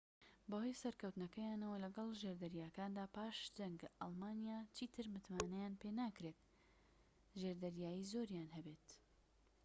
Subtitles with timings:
[0.49, 6.39] بەهۆی سەرکەوتنەکەیانەوە لەگەڵ ژێردەریاکاندا پاش جەنگ ئەڵمانیا چیتر متمانەیان پێناکرێت
[7.39, 8.87] ژێردەریایی زۆریان هەبێت